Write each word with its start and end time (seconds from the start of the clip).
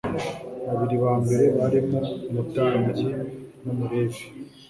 Babiri 0.67 0.95
ba 1.03 1.13
mbere 1.23 1.45
barimo 1.57 1.99
umutambyi 2.29 3.05
n'Umulevi 3.63 4.23